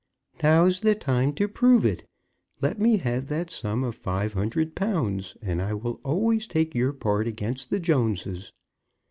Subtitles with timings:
[0.41, 2.07] "Now's the time to prove it.
[2.59, 6.91] Let me have that sum of five hundred pounds, and I will always take your
[6.93, 8.51] part against the Joneses.